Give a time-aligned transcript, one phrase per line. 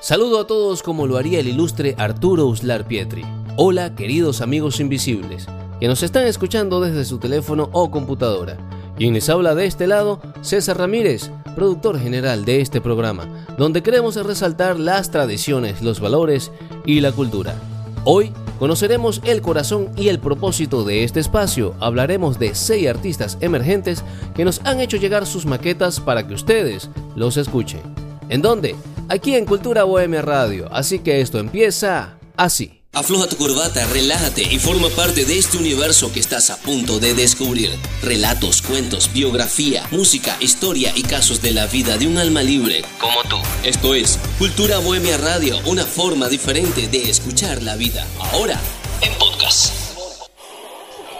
[0.00, 3.24] Saludo a todos como lo haría el ilustre Arturo Uslar Pietri.
[3.56, 5.46] Hola, queridos amigos invisibles,
[5.80, 8.56] que nos están escuchando desde su teléfono o computadora.
[8.96, 14.14] Quien les habla de este lado, César Ramírez, productor general de este programa, donde queremos
[14.14, 16.52] resaltar las tradiciones, los valores
[16.86, 17.56] y la cultura.
[18.04, 21.74] Hoy conoceremos el corazón y el propósito de este espacio.
[21.80, 24.04] Hablaremos de seis artistas emergentes
[24.36, 27.80] que nos han hecho llegar sus maquetas para que ustedes los escuchen.
[28.28, 28.76] ¿En dónde?
[29.10, 30.68] Aquí en Cultura Bohemia Radio.
[30.70, 32.82] Así que esto empieza así.
[32.92, 37.14] Afloja tu corbata, relájate y forma parte de este universo que estás a punto de
[37.14, 37.70] descubrir.
[38.02, 43.22] Relatos, cuentos, biografía, música, historia y casos de la vida de un alma libre como
[43.30, 43.36] tú.
[43.64, 48.06] Esto es Cultura Bohemia Radio, una forma diferente de escuchar la vida.
[48.32, 48.58] Ahora,
[49.00, 49.74] en podcast.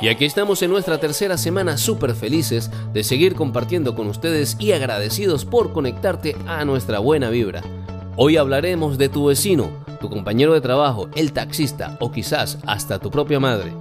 [0.00, 4.72] Y aquí estamos en nuestra tercera semana súper felices de seguir compartiendo con ustedes y
[4.72, 7.64] agradecidos por conectarte a nuestra buena vibra.
[8.20, 13.12] Hoy hablaremos de tu vecino, tu compañero de trabajo, el taxista o quizás hasta tu
[13.12, 13.72] propia madre.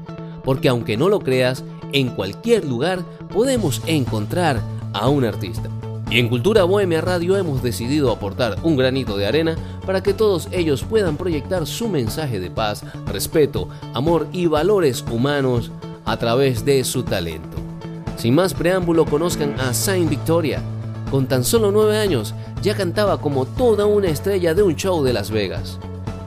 [0.43, 2.99] Porque aunque no lo creas, en cualquier lugar
[3.33, 4.61] podemos encontrar
[4.93, 5.71] a un artista.
[6.11, 9.55] Y en Cultura Bohemia Radio hemos decidido aportar un granito de arena
[9.87, 15.71] para que todos ellos puedan proyectar su mensaje de paz, respeto, amor y valores humanos
[16.05, 17.57] a través de su talento.
[18.17, 20.61] Sin más preámbulo, conozcan a Saint Victoria.
[21.11, 25.13] Con tan solo nueve años, ya cantaba como toda una estrella de un show de
[25.13, 25.79] Las Vegas.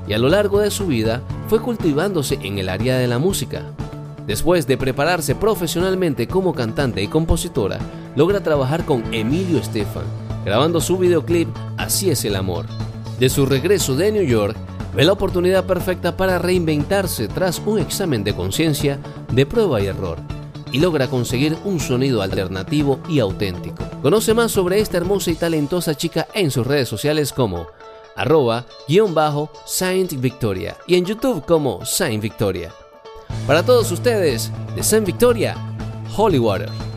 [0.09, 3.63] Y a lo largo de su vida fue cultivándose en el área de la música.
[4.27, 7.79] Después de prepararse profesionalmente como cantante y compositora,
[8.17, 10.05] logra trabajar con Emilio Estefan,
[10.45, 12.65] grabando su videoclip Así es el amor.
[13.19, 14.57] De su regreso de New York,
[14.97, 18.99] ve la oportunidad perfecta para reinventarse tras un examen de conciencia
[19.31, 20.40] de prueba y error
[20.73, 23.85] y logra conseguir un sonido alternativo y auténtico.
[24.03, 27.67] Conoce más sobre esta hermosa y talentosa chica en sus redes sociales como
[28.17, 32.73] arroba guion bajo Saint Victoria y en YouTube como Saint Victoria.
[33.47, 35.57] Para todos ustedes, de Saint Victoria,
[36.17, 36.90] Holy Water.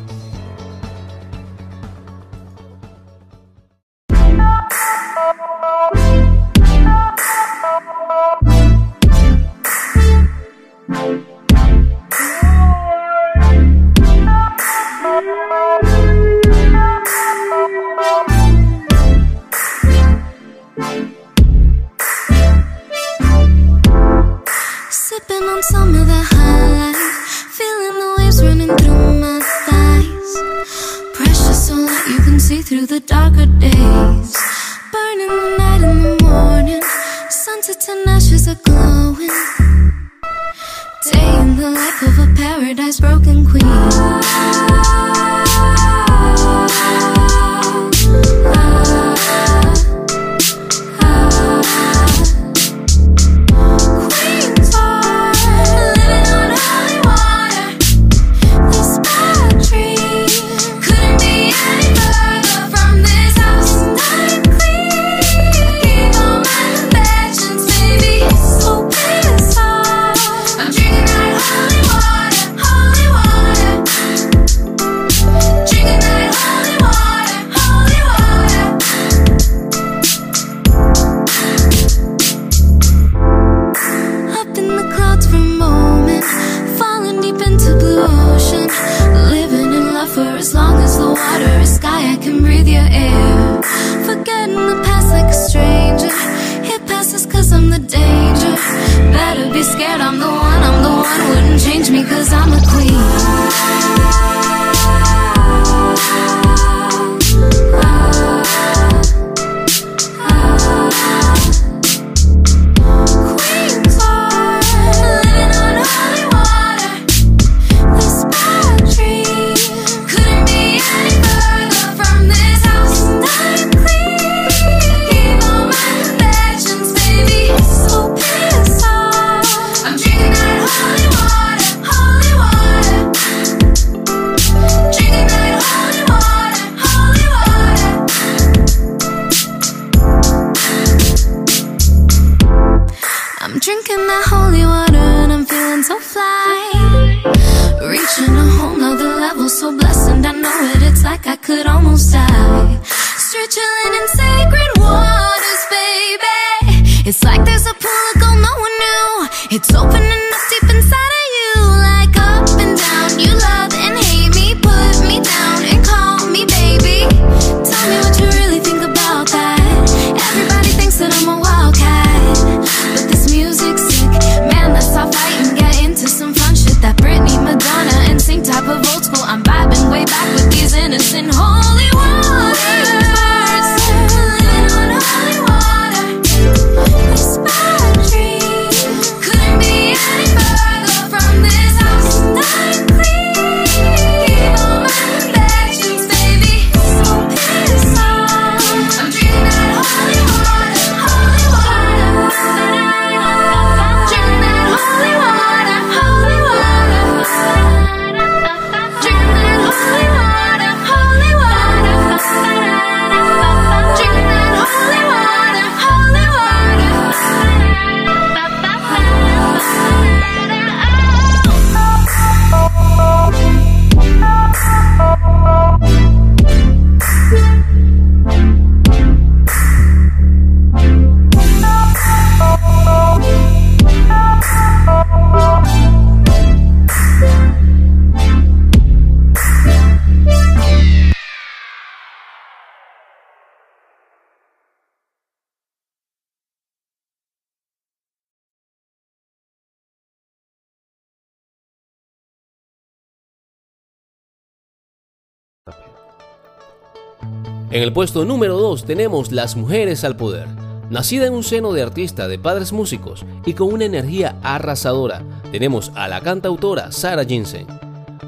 [257.74, 260.46] En el puesto número 2 tenemos Las Mujeres al Poder.
[260.92, 265.92] Nacida en un seno de artista de padres músicos y con una energía arrasadora, tenemos
[265.96, 267.66] a la cantautora Sara Jensen,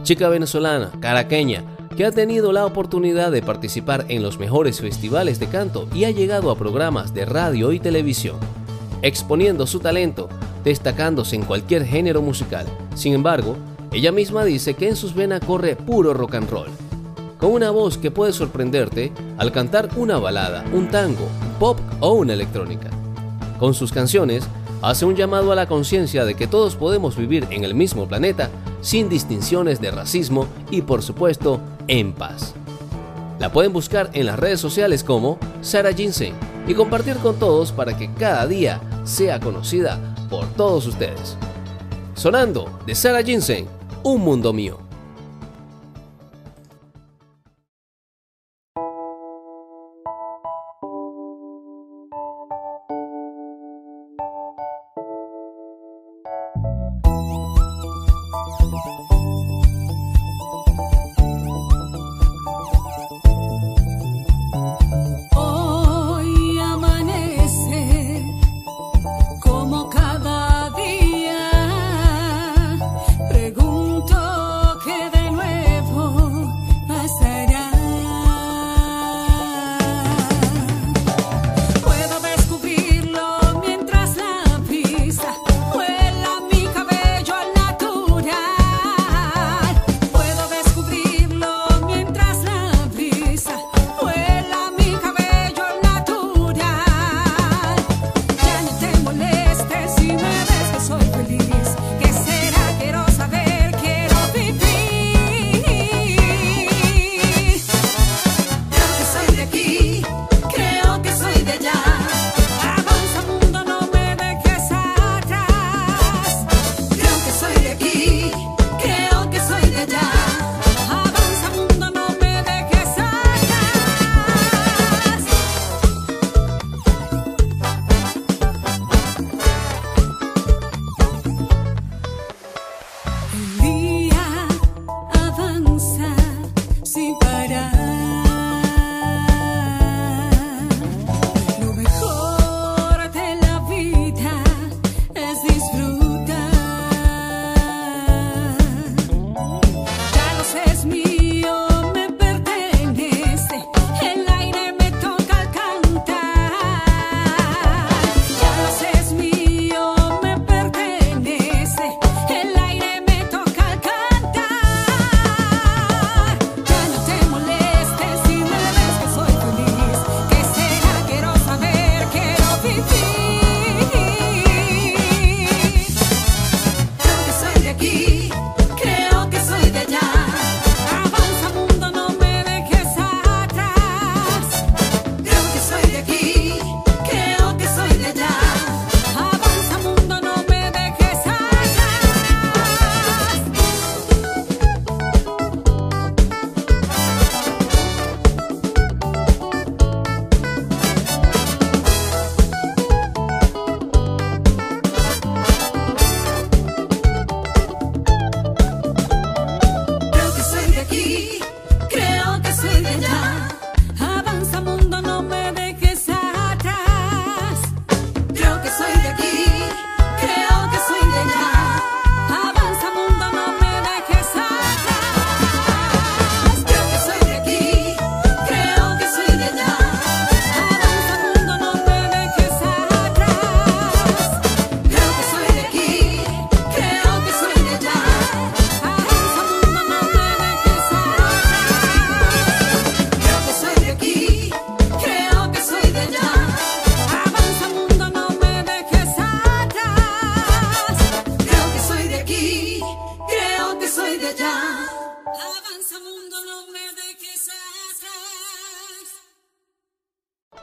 [0.01, 1.63] chica venezolana, caraqueña,
[1.95, 6.09] que ha tenido la oportunidad de participar en los mejores festivales de canto y ha
[6.09, 8.37] llegado a programas de radio y televisión,
[9.03, 10.27] exponiendo su talento,
[10.63, 12.65] destacándose en cualquier género musical.
[12.95, 13.55] Sin embargo,
[13.91, 16.84] ella misma dice que en sus venas corre puro rock and roll
[17.47, 21.27] una voz que puede sorprenderte al cantar una balada, un tango,
[21.59, 22.89] pop o una electrónica.
[23.59, 24.47] Con sus canciones,
[24.81, 28.49] hace un llamado a la conciencia de que todos podemos vivir en el mismo planeta
[28.81, 32.53] sin distinciones de racismo y por supuesto en paz.
[33.39, 36.35] La pueden buscar en las redes sociales como Sara Ginseng
[36.67, 39.99] y compartir con todos para que cada día sea conocida
[40.29, 41.37] por todos ustedes.
[42.15, 43.67] Sonando de Sara Ginseng,
[44.03, 44.84] Un Mundo Mío.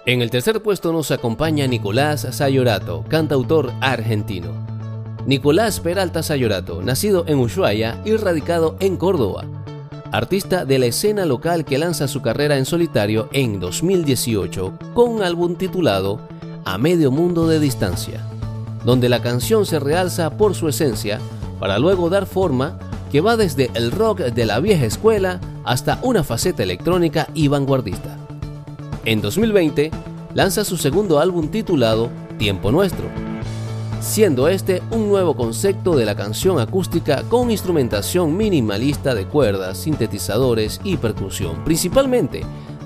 [0.05, 4.49] En el tercer puesto nos acompaña Nicolás Sayorato, cantautor argentino.
[5.27, 9.45] Nicolás Peralta Sayorato, nacido en Ushuaia y radicado en Córdoba.
[10.11, 15.23] Artista de la escena local que lanza su carrera en solitario en 2018 con un
[15.23, 16.19] álbum titulado
[16.65, 18.27] A Medio Mundo de Distancia,
[18.85, 21.21] donde la canción se realza por su esencia
[21.61, 22.77] para luego dar forma
[23.13, 28.22] que va desde el rock de la vieja escuela hasta una faceta electrónica y vanguardista.
[29.05, 29.91] En 2020
[30.33, 33.07] lanza su segundo álbum titulado Tiempo Nuestro,
[34.01, 40.81] siendo este un nuevo concepto de la canción acústica con instrumentación minimalista de cuerdas, sintetizadores
[40.85, 42.43] y percusión, principalmente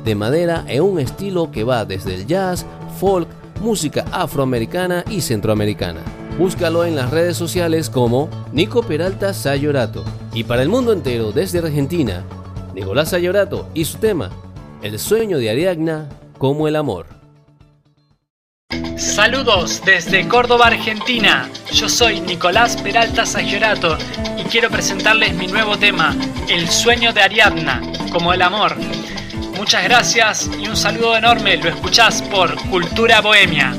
[0.07, 2.65] de madera en un estilo que va desde el jazz,
[2.99, 3.29] folk,
[3.61, 6.01] música afroamericana y centroamericana.
[6.39, 10.03] Búscalo en las redes sociales como Nico Peralta Sayorato.
[10.33, 12.25] Y para el mundo entero, desde Argentina,
[12.75, 14.31] Nicolás Sayorato y su tema,
[14.87, 17.09] El sueño de Ariadna como el amor.
[18.97, 21.51] Saludos desde Córdoba, Argentina.
[21.73, 23.99] Yo soy Nicolás Peralta Sagiorato
[24.39, 26.15] y quiero presentarles mi nuevo tema,
[26.49, 28.77] El sueño de Ariadna, como el amor.
[29.57, 31.57] Muchas gracias y un saludo enorme.
[31.57, 33.75] Lo escuchás por Cultura Bohemia.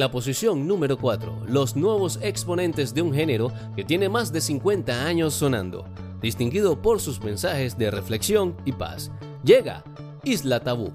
[0.00, 5.04] La posición número 4, los nuevos exponentes de un género que tiene más de 50
[5.04, 5.84] años sonando,
[6.22, 9.10] distinguido por sus mensajes de reflexión y paz.
[9.44, 9.84] Llega
[10.24, 10.94] Isla Tabú.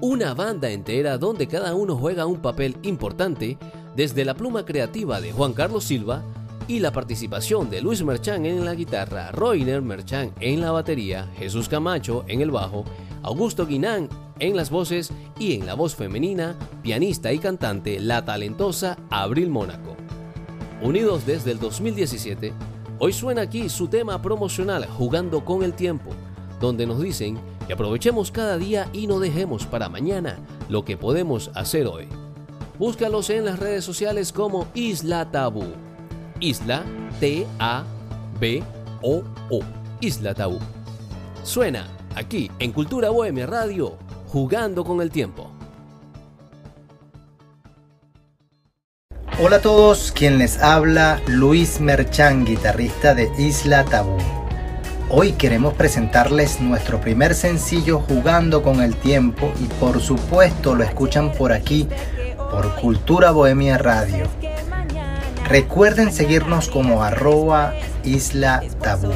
[0.00, 3.58] Una banda entera donde cada uno juega un papel importante,
[3.96, 6.22] desde la pluma creativa de Juan Carlos Silva
[6.68, 11.68] y la participación de Luis Merchán en la guitarra, Roiner Merchán en la batería, Jesús
[11.68, 12.84] Camacho en el bajo,
[13.24, 18.96] Augusto Guinán en las voces y en la voz femenina, pianista y cantante, la talentosa
[19.10, 19.96] Abril Mónaco.
[20.82, 22.52] Unidos desde el 2017,
[22.98, 26.10] hoy suena aquí su tema promocional Jugando con el Tiempo,
[26.60, 30.38] donde nos dicen que aprovechemos cada día y no dejemos para mañana
[30.68, 32.06] lo que podemos hacer hoy.
[32.78, 35.64] Búscalos en las redes sociales como Isla Tabú.
[36.40, 36.82] Isla
[37.20, 37.60] T-A-B-O-O.
[40.00, 40.58] Isla Tabú.
[41.44, 41.86] Suena
[42.16, 43.96] aquí en Cultura Bohemia Radio,
[44.34, 45.48] jugando con el tiempo.
[49.40, 54.18] Hola a todos, quien les habla Luis Merchan, guitarrista de Isla Tabú.
[55.08, 61.30] Hoy queremos presentarles nuestro primer sencillo Jugando con el Tiempo y por supuesto lo escuchan
[61.30, 61.88] por aquí,
[62.50, 64.26] por Cultura Bohemia Radio.
[65.48, 67.72] Recuerden seguirnos como arroba
[68.02, 69.12] Isla Tabú.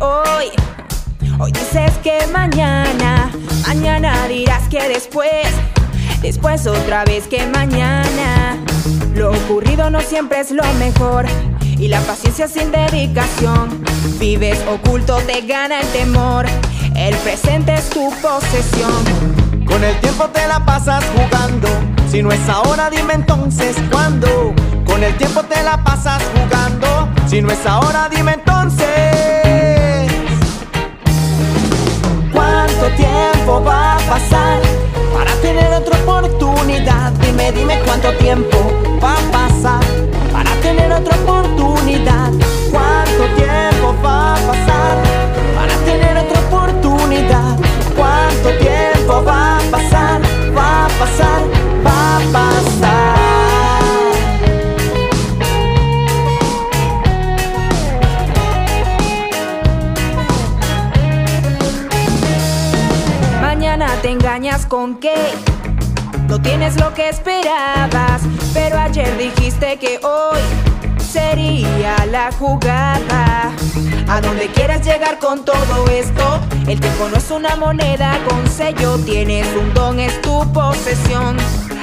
[0.00, 0.46] Hoy,
[1.40, 3.32] hoy dices que mañana,
[3.66, 5.48] mañana dirás que después,
[6.20, 8.58] después otra vez que mañana.
[9.14, 11.26] Lo ocurrido no siempre es lo mejor
[11.78, 13.84] y la paciencia sin dedicación.
[14.20, 16.46] Vives oculto, te gana el temor,
[16.94, 19.66] el presente es tu posesión.
[19.66, 21.68] Con el tiempo te la pasas jugando,
[22.08, 24.54] si no es ahora dime entonces cuándo.
[24.86, 29.21] Con el tiempo te la pasas jugando, si no es ahora dime entonces.
[32.90, 34.60] Tiempo va a pasar
[35.12, 37.12] para tener otra oportunidad?
[37.12, 38.58] Dime, dime cuánto tiempo
[39.02, 39.84] va a pasar
[40.32, 42.30] para tener otra oportunidad.
[42.70, 44.96] ¿Cuánto tiempo va a pasar
[45.54, 47.56] para tener otra oportunidad?
[47.96, 50.20] ¿Cuánto tiempo va a pasar?
[50.56, 51.42] Va a pasar,
[51.84, 53.31] va a pasar.
[64.00, 65.14] Te engañas con que
[66.28, 68.22] no tienes lo que esperabas,
[68.54, 70.40] pero ayer dijiste que hoy
[70.98, 73.52] sería la jugada.
[74.08, 78.98] A donde quieras llegar con todo esto, el tiempo no es una moneda con sello,
[78.98, 81.36] tienes un don, es tu posesión.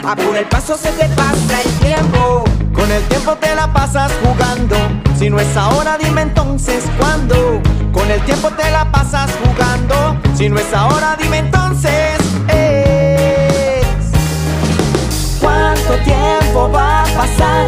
[0.04, 2.43] Apura el paso, se te pasa el tiempo.
[2.74, 4.76] Con el tiempo te la pasas jugando.
[5.17, 7.62] Si no es ahora, dime entonces cuándo.
[7.93, 10.17] Con el tiempo te la pasas jugando.
[10.36, 12.17] Si no es ahora, dime entonces.
[12.47, 13.86] Es.
[15.41, 17.67] ¿Cuánto tiempo va a pasar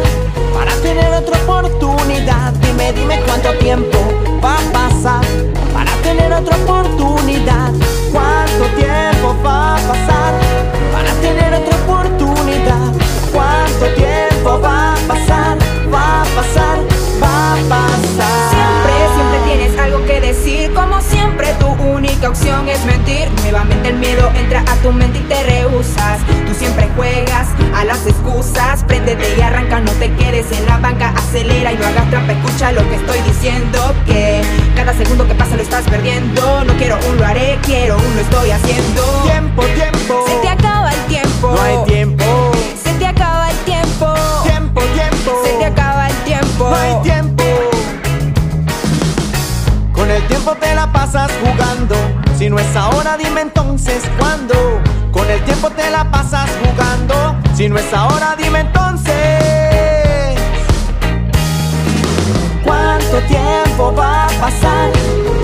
[0.54, 2.52] para tener otra oportunidad?
[2.54, 3.98] Dime, dime cuánto tiempo
[4.42, 5.24] va a pasar
[5.72, 7.72] para tener otra oportunidad.
[8.12, 10.34] ¿Cuánto tiempo va a pasar
[10.92, 12.92] para tener otra oportunidad?
[13.32, 15.58] ¿Cuánto tiempo va a pasar?
[15.92, 16.78] Va a pasar,
[17.22, 18.71] va a pasar.
[20.06, 20.72] Que decir.
[20.74, 23.28] Como siempre, tu única opción es mentir.
[23.42, 26.18] Nuevamente el miedo entra a tu mente y te rehusas.
[26.46, 28.82] Tú siempre juegas a las excusas.
[28.84, 31.12] Préndete y arranca, no te quedes en la banca.
[31.16, 32.32] Acelera y no hagas trampa.
[32.32, 33.94] Escucha lo que estoy diciendo.
[34.06, 34.42] Que
[34.74, 36.64] cada segundo que pasa lo estás perdiendo.
[36.64, 39.02] No quiero un lo haré, quiero un lo estoy haciendo.
[39.24, 39.62] Tiempo.
[53.82, 54.54] Entonces cuándo.
[55.10, 57.36] Con el tiempo te la pasas jugando.
[57.54, 59.12] Si no es ahora, dime entonces.
[62.64, 64.90] ¿Cuánto tiempo va a pasar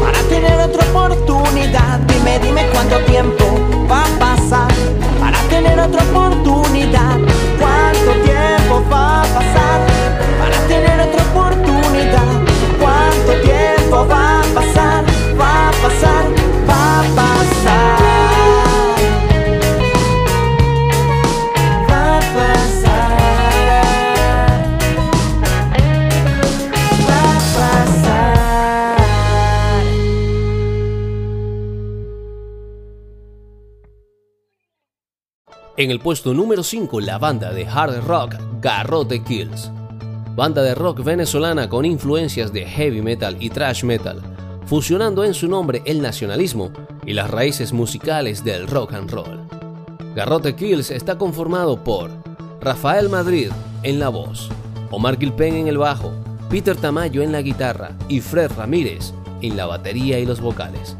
[0.03, 1.98] para tener otra oportunidad?
[2.01, 3.44] Dime, dime cuánto tiempo
[3.90, 4.72] va a pasar
[5.20, 7.18] para tener otra oportunidad.
[7.59, 9.88] ¿Cuánto tiempo va a pasar
[35.79, 39.71] En el puesto número 5, la banda de hard rock Garrote Kills.
[40.35, 44.21] Banda de rock venezolana con influencias de heavy metal y thrash metal,
[44.67, 46.73] fusionando en su nombre el nacionalismo
[47.07, 49.47] y las raíces musicales del rock and roll.
[50.17, 52.11] Garrote Kills está conformado por
[52.61, 53.53] Rafael Madrid
[53.85, 54.49] en la voz,
[54.91, 56.12] Omar Gilpen en el bajo,
[56.51, 59.12] Peter Tamayo en la guitarra y Fred Ramírez
[59.43, 60.97] en la batería y los vocales.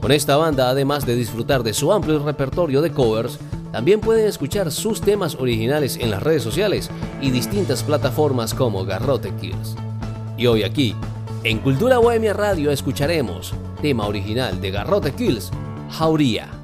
[0.00, 3.40] Con esta banda, además de disfrutar de su amplio repertorio de covers,
[3.72, 9.32] también pueden escuchar sus temas originales en las redes sociales y distintas plataformas como Garrote
[9.40, 9.76] Kills.
[10.36, 10.94] Y hoy aquí,
[11.44, 15.50] en Cultura Bohemia Radio escucharemos tema original de Garrote Kills,
[15.90, 16.59] Jauría.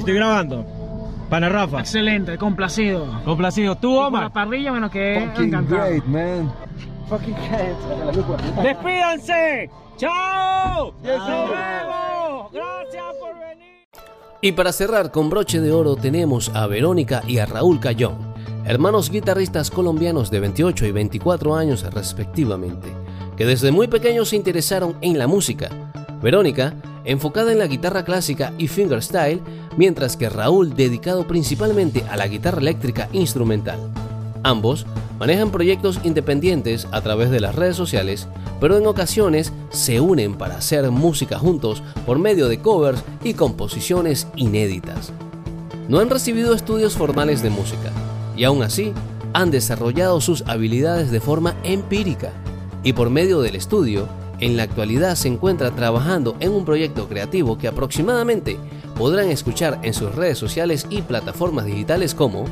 [0.00, 0.64] Estoy grabando.
[1.28, 1.80] Pana Rafa.
[1.80, 3.06] Excelente, complacido.
[3.24, 3.76] Complacido.
[3.76, 4.32] ¿Tú, Con la Omar?
[4.32, 5.84] parrilla, bueno, que encantado.
[8.62, 9.70] ¡Despídanse!
[9.96, 10.92] ¡Chao!
[11.02, 12.52] ¡Nos vemos!
[12.52, 13.86] ¡Gracias por venir!
[14.40, 18.16] Y para cerrar con broche de oro tenemos a Verónica y a Raúl Cayón,
[18.64, 22.88] hermanos guitarristas colombianos de 28 y 24 años respectivamente,
[23.36, 25.68] que desde muy pequeños se interesaron en la música.
[26.22, 29.40] Verónica, enfocada en la guitarra clásica y fingerstyle,
[29.76, 33.78] mientras que Raúl dedicado principalmente a la guitarra eléctrica instrumental.
[34.42, 34.86] Ambos
[35.18, 38.26] manejan proyectos independientes a través de las redes sociales,
[38.58, 44.26] pero en ocasiones se unen para hacer música juntos por medio de covers y composiciones
[44.36, 45.12] inéditas.
[45.88, 47.90] No han recibido estudios formales de música
[48.36, 48.92] y aún así
[49.32, 52.32] han desarrollado sus habilidades de forma empírica
[52.82, 54.08] y por medio del estudio,
[54.40, 58.56] en la actualidad se encuentra trabajando en un proyecto creativo que aproximadamente
[59.00, 62.44] podrán escuchar en sus redes sociales y plataformas digitales como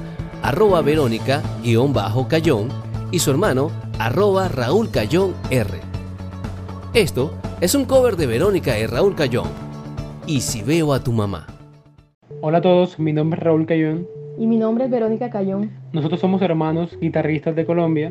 [0.43, 2.69] arroba verónica-cayón
[3.11, 5.69] y su hermano arroba Raúl Cayón R.
[6.95, 9.49] Esto es un cover de Verónica y Raúl Cayón.
[10.27, 11.47] Y si veo a tu mamá.
[12.41, 14.07] Hola a todos, mi nombre es Raúl Cayón.
[14.39, 15.71] Y mi nombre es Verónica Cayón.
[15.93, 18.11] Nosotros somos hermanos guitarristas de Colombia.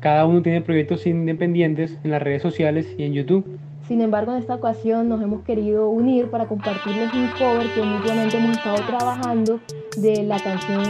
[0.00, 3.58] Cada uno tiene proyectos independientes en las redes sociales y en YouTube.
[3.88, 8.36] Sin embargo, en esta ocasión nos hemos querido unir para compartirles un cover que mutuamente
[8.36, 9.60] hemos estado trabajando
[9.96, 10.84] de la canción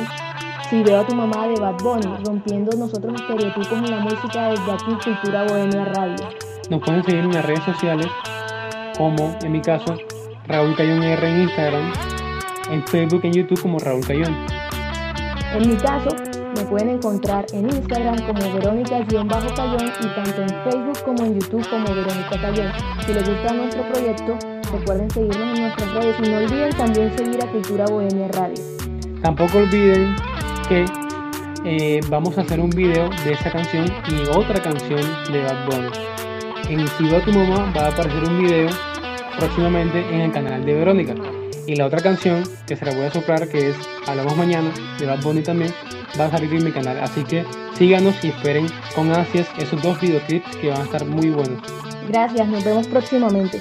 [0.68, 4.72] Si veo a tu mamá de Bad Bunny, rompiendo nosotros estereotipos en la música desde
[4.72, 6.16] aquí Cultura Bohemia Radio.
[6.70, 8.08] Nos pueden seguir en las redes sociales
[8.98, 9.96] como, en mi caso,
[10.48, 11.92] Raúl Cayón R en Instagram,
[12.72, 14.36] en Facebook y en YouTube como Raúl Cayón.
[15.54, 16.08] En mi caso,
[16.58, 21.84] me pueden encontrar en Instagram como Verónica-Cayón y tanto en Facebook como en YouTube como
[21.94, 22.72] Verónica Cayón.
[23.06, 24.38] Si les gusta nuestro proyecto,
[24.72, 28.56] recuerden seguirnos en nuestras redes y no olviden también seguir a Cultura Bohemia Radio.
[29.22, 30.16] Tampoco olviden
[30.68, 30.84] que
[31.64, 35.88] eh, vamos a hacer un video de esa canción y otra canción de Bad Bunny.
[36.70, 38.68] En Si veo a tu mamá va a aparecer un video
[39.38, 41.14] próximamente en el canal de Verónica.
[41.68, 43.76] Y la otra canción que se la voy a soplar que es
[44.08, 45.72] Hablamos Mañana de Bad Bunny también
[46.18, 46.98] va a salir en mi canal.
[47.00, 47.44] Así que
[47.76, 51.60] síganos y esperen con ansias esos dos videoclips que van a estar muy buenos.
[52.08, 53.60] Gracias, nos vemos próximamente.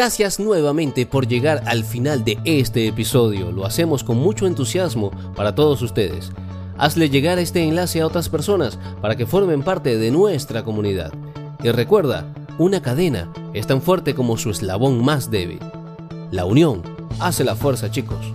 [0.00, 3.52] Gracias nuevamente por llegar al final de este episodio.
[3.52, 6.32] Lo hacemos con mucho entusiasmo para todos ustedes.
[6.78, 11.12] Hazle llegar este enlace a otras personas para que formen parte de nuestra comunidad.
[11.62, 15.60] Y recuerda, una cadena es tan fuerte como su eslabón más débil.
[16.30, 16.80] La unión
[17.18, 18.32] hace la fuerza, chicos.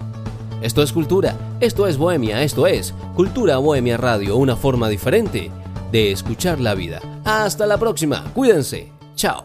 [0.61, 5.49] Esto es cultura, esto es bohemia, esto es Cultura Bohemia Radio, una forma diferente
[5.91, 7.01] de escuchar la vida.
[7.23, 9.44] Hasta la próxima, cuídense, chao.